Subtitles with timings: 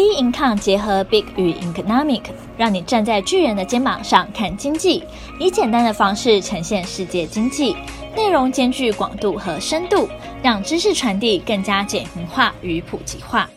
[0.00, 2.22] Bincom 结合 Big 与 Economic，
[2.56, 5.04] 让你站在巨人的肩膀上看经济，
[5.38, 7.76] 以简单的方式呈现世界经济，
[8.16, 10.08] 内容兼具广度和深度，
[10.42, 13.50] 让知识传递更加简明化与普及化。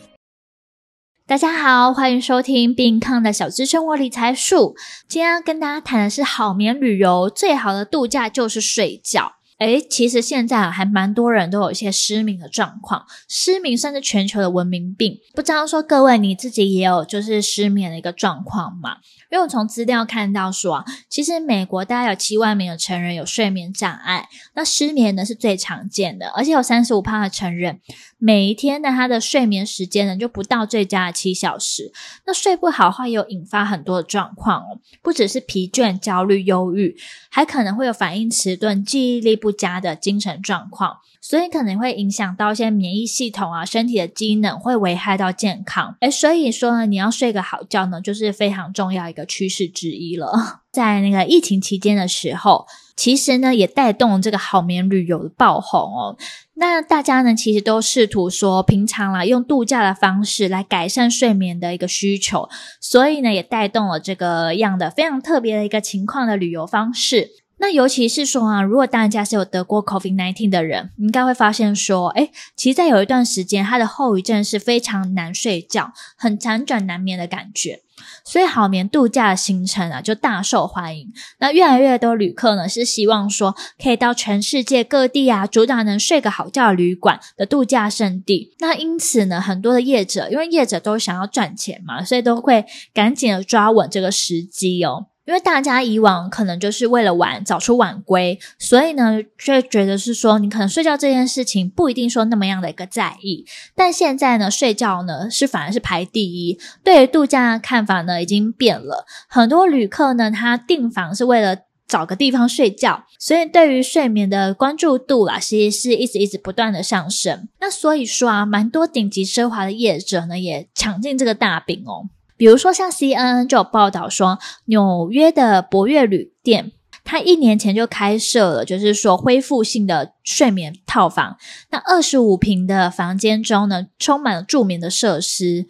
[1.26, 4.76] 大家好，欢迎收听 Bincom 的小资生活理财树。
[5.08, 9.36] 今天要跟大家谈的是好眠旅游，最好的度假就是睡觉。
[9.58, 15.18] 诶，其实现在还蛮多人都有一些失眠的状况，失眠算是全球的文明病。
[15.34, 18.96] 不知道说各位你自己也有就是失眠的一个状况吗？
[19.30, 27.80] 因为我从资料看到说，其实美国大概有七万名的成人有睡眠障碍，那失眠呢是最常见的，而且有三十五趴的成人
[28.18, 31.92] 每一天呢他的睡眠时间呢就不到最佳的七小时，
[32.26, 36.96] 那睡不好的话也有引发很多的状况哦，不只是疲倦、焦虑、忧郁，
[37.28, 45.94] 还可能会有反应迟钝、记忆力不佳的精神状况，所以可能会影响到一些免疫系统啊，身体的机能会危害到健康。
[46.00, 50.62] 诶，所以说呢，你要睡个好觉呢，就是非常重要一个趋势之一了。
[50.72, 56.16] 在那个疫情期间的时候，其实呢也带动了这个好眠旅游的爆红哦。
[56.54, 62.48] 那大家呢其实都试图说，平常啦用度假的方式来改善睡眠的一个需求，
[62.80, 67.30] 所以呢也带动了这个样的非常特别的一个情况的旅游方式。
[67.58, 77.80] 那尤其是说啊，如果大家是有得过 COVID-19 的人，应该会发现说，诶，其实在有一段时间，他的后遗症是非常难睡觉，很辗转难眠的感觉。
[78.24, 81.12] 所以好眠度假的行程啊，就大受欢迎。
[81.38, 88.52] 那越来越多旅客呢，是希望说可以到全世界各地啊，主打能睡个好觉的旅馆的度假胜地。
[88.58, 95.06] 那因此呢，很多的业者，因为业者都想要赚钱嘛，所以都会赶紧的抓稳这个时机哦。
[95.24, 103.46] 因为大家以往可能就是为了玩早出晚归，所以呢，就觉得是说你可能睡觉这件事情不一定说那么样的一个在意。
[103.74, 106.58] 但现在呢，睡觉呢是反而是排第一。
[106.82, 117.48] 对于度假的看法呢已经变了，很多旅客呢他订房是为了找个地方睡觉，所以对于睡眠的关注度啦，其实是一直一直不断的上升。
[117.60, 122.08] 那所以说啊，蛮多顶级奢华的业者呢也抢进这个大饼哦。
[122.36, 126.72] 比如说，像 CNN 就有报道说，纽约的博悦旅店，
[127.04, 131.36] 它一年前就开设了，就是说恢复性的睡眠套房。
[131.70, 135.66] 那二十五平的房间中呢，充满了助眠的设施。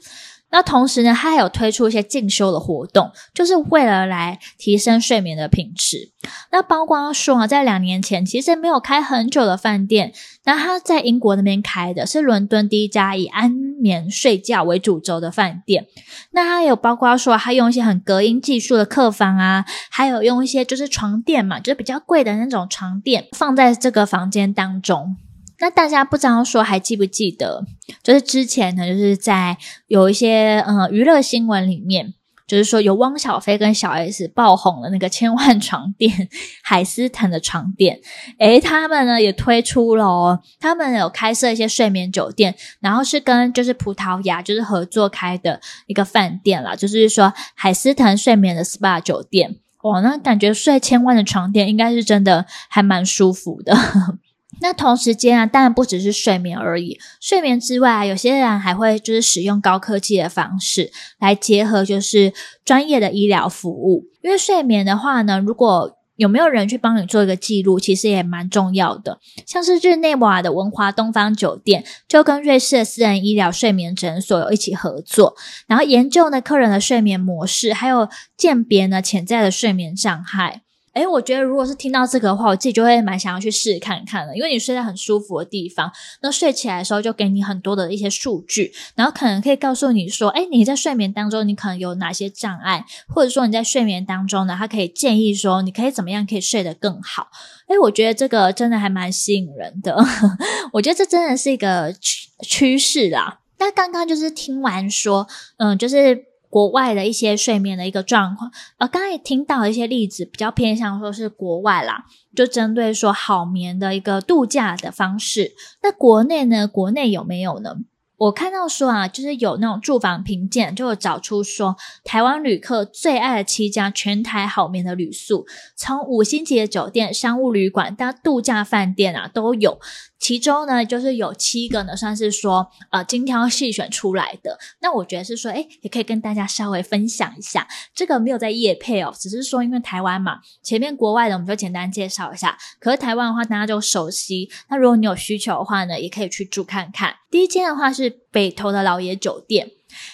[0.55, 6.13] 那同时呢，它还有推出一些进修的活动，就是为了来提升睡眠的品质。
[6.53, 10.13] 那包括说啊，在两年前其实没有开很久的饭店，
[10.45, 15.89] 那它在英国那边开的是伦敦第一家以安眠睡觉为主轴的饭店。
[16.31, 25.17] 那它有包括说，它用一些很隔音技术的客房啊，还有用一些就是床垫嘛，就是比较贵的那种床垫放在这个房间当中。
[25.59, 27.65] 那大家不知道说还记不记得，
[28.03, 29.57] 就是之前呢，就是在
[29.87, 32.15] 有一些呃娱乐新闻里面，
[32.47, 36.29] 就是说有汪小菲跟小 S 爆红了那个千万床垫
[36.63, 38.01] 海思腾的床垫，
[38.39, 53.75] 诶，他们呢也推出了哦，他们有开设一些睡眠酒店，然后是跟就是葡萄牙就是合作开的一个饭店啦，就是说海思腾睡眠的 SPA 酒店，哇，那感觉睡千万的床垫应该是真的还蛮舒服的。
[54.61, 56.99] 那同时间啊，当然不只是睡眠而已。
[57.21, 62.33] 睡眠之外啊，有些人还会就是使用高科技的方式来结合，就是
[62.65, 64.05] 专业的医疗服务。
[64.23, 69.19] 因为睡眠的话呢，如果有没有人去帮你做一个记录，其实也蛮重要的。
[69.45, 75.35] 像是日内瓦的文华东方酒店，就跟瑞士的私人医疗睡眠诊所有一起合作，
[75.67, 80.63] 然后研究呢客人的睡眠模式，还有鉴别呢潜在的睡眠障碍。
[80.95, 84.37] 诶，我觉得如果是听到这个的话，我自己就会蛮想要去试看看的。
[84.37, 97.29] 因为你睡在很舒服的地方，那睡起来的时候就给你很多的一些数据，然后可能可以告诉你说，诶，你在睡眠当中你可能有哪些障碍，或者说你在睡眠当中呢，它可以建议说你可以怎么样可以睡得更好。
[97.67, 99.97] 诶，我觉得这个真的还蛮吸引人的。
[100.75, 103.41] 我觉得这真的是一个趋趋势啦。
[103.59, 105.27] 那刚刚就是听完说，
[105.57, 106.34] 嗯，就是。
[106.55, 108.49] 国外的一些睡眠的一个状况，
[108.79, 115.51] 呃，刚才也听到一些例子，比较偏向说是国外啦，就针对说好眠的一个度假的方式。
[115.83, 116.69] 那国内呢？
[116.69, 117.79] 国内有没有呢？
[118.17, 129.81] 我看到说啊，就是有那种住房评鉴，就有找出说台湾旅客最爱的七家全台好眠的旅宿，从五星级的酒店、商务旅馆到度假饭店啊，都有。
[130.17, 134.59] 其中呢，就是有七个呢，算是说呃精挑细选出来的。
[134.81, 137.69] 那我觉得是说，诶，也可以跟大家稍微分享一下。
[137.95, 142.57] 这个没有在业配哦，只是说因为台湾嘛，前面国外的我们就简单介绍一下。
[142.79, 144.49] 可是台湾的话，大家就熟悉。
[144.71, 147.17] 那如果你有需求的话呢，也可以去住看看。
[147.35, 149.67] 第一间的话是北投的老爷酒店。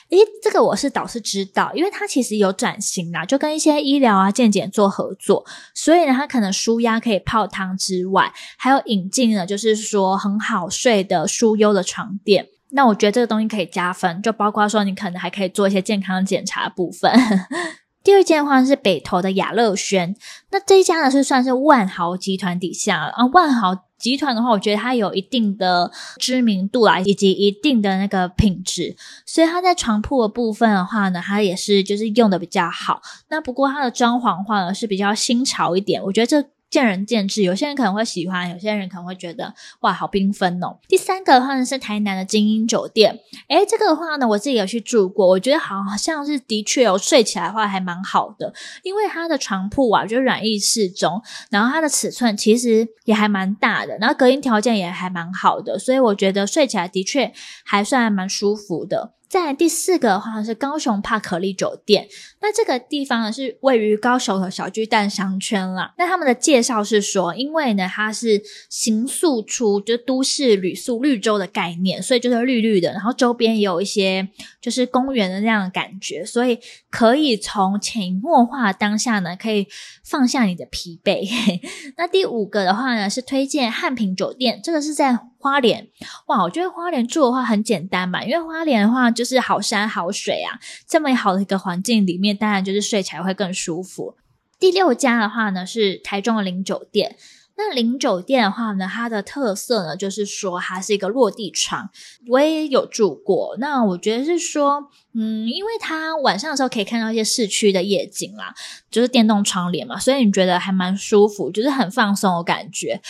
[0.08, 5.44] 诶，这个我是倒是知道，因为它其实有转型啦，就跟一些医疗啊、健检做合作，
[5.74, 12.46] 所以呢，它可能舒压可以泡汤之外，还有引进了就是说很好睡的舒优的床垫。
[12.70, 17.12] 那我觉得这个东西可以加分，就包括说你可能还可以做一些健康检查的部分。
[18.02, 20.16] 第二间的话是北投的雅乐轩，
[20.52, 23.26] 那这一家呢是算是万豪集团底下啊。
[23.34, 33.02] 万豪集团的话，我觉得它有一定的知名度啦，以及一定的那个品质，所以它在床铺的部分的话呢，它也是就是用的比较好。
[33.28, 36.48] 那不过它的装潢的话呢是比较新潮一点，我觉得这。
[36.70, 40.78] 见仁见智，有些人可能会喜欢，有些人可能会觉得哇，好缤纷哦。
[40.86, 43.18] 第三个的话呢是台南的精英酒店，
[43.48, 51.20] 诶，这个的话呢我自己有去住过，我觉得好像是的确有睡起来的话还蛮好的，因为它的床铺啊就软硬适中，
[51.50, 57.32] 然后它的尺寸其实也还蛮大的，然后隔音条件也还蛮好的，所以我觉得睡起来的确
[57.64, 59.14] 还算蛮舒服的。
[59.30, 62.08] 在第四个的话是高雄帕可利酒店，
[62.40, 65.94] 那这个地方呢是位于高雄的小巨蛋商圈啦。
[65.96, 74.28] 那他们的介绍是说，因为呢它是行宿出就都市旅宿绿洲的概念，所以就是绿绿的，然后周边也有一些
[74.60, 76.58] 就是公园的那样的感觉，所以
[76.90, 79.68] 可以从潜移默化当下呢可以
[80.04, 81.24] 放下你的疲惫。
[81.96, 85.20] 那第五个的话呢是推荐汉品酒店，这个是在。
[85.40, 85.88] 花莲，
[86.26, 94.16] 哇，我觉得花莲住的话很简单嘛，因为花莲的话就是好山好水啊，这么好的一个环境里面，当然就是睡起来会更舒服。
[94.58, 97.16] 第六家的话呢是台中的林酒店，
[97.56, 101.88] 那林酒店的话呢，它的特色呢就是说它是一个落地窗，
[102.28, 108.54] 我也有住过，那我觉得是说，嗯，因为它晚上的时候可以看到一些市区的夜景啦，
[108.90, 113.00] 就是电动窗帘嘛，所以你觉得还蛮舒服，就是很放松的感觉。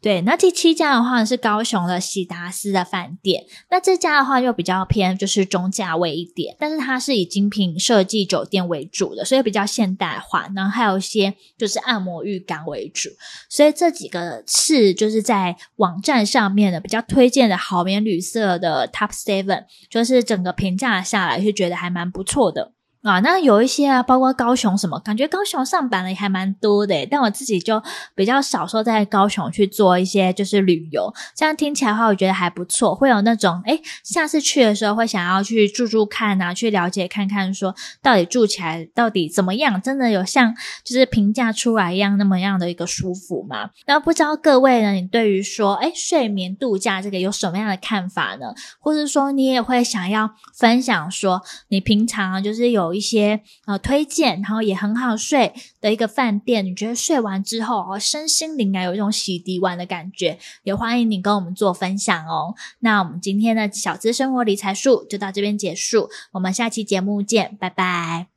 [0.00, 13.08] 对，那第七家的话是高雄的喜达斯的饭店，那这家的话又比较偏就是中价位一点，但是它是以精品设计酒店为主的，所以比较现代化，然后还有一些就是按摩浴缸为主，
[13.48, 22.72] 所以这几个是就是在网站上面的比较推荐的好眠旅社的 Top Seven，就是整个评价下来是觉得还蛮不错的。
[23.02, 27.82] 啊，那有一些啊，包括高雄什么，感觉高雄上版的也还蛮多的，但我自己就
[28.14, 40.54] 比较少说在高雄去做一些就是旅游，这样听起来的话，我觉得还不错，会有那种诶，下次去的时候会想要去住住看啊，去了解看看说到底住起来到底怎么样，真的有像
[40.84, 43.70] 就是评价出来一样那么样的一个舒服吗？
[43.86, 48.52] 那不知道各位呢，你对于说诶，睡眠度假这个有什么样的看法呢？
[48.80, 52.68] 或者说你也会想要分享说你平常就是。
[52.68, 62.54] 有一些呃推荐，然后也很好睡的一个饭店，你觉得睡完之后哦，身心灵啊有一种洗涤完的感觉，也欢迎你跟我们做分享哦。
[62.80, 68.28] 那我们今天的小资生活理财术就到这边结束，我们下期节目见，拜拜。